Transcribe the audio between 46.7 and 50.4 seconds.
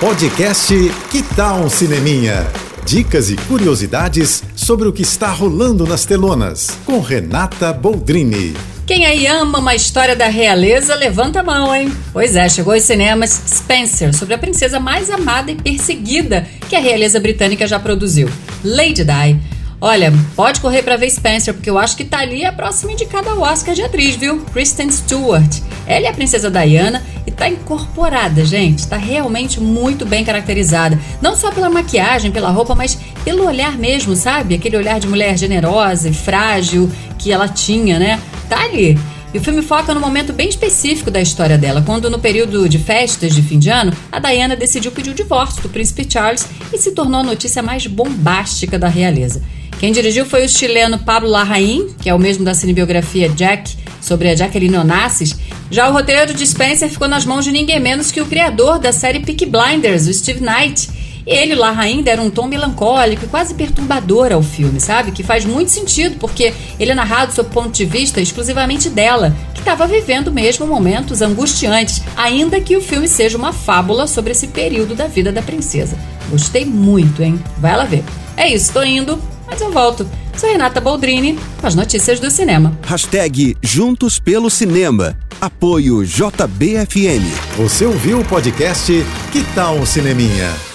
e se tornou a notícia mais bombástica da realeza. Quem dirigiu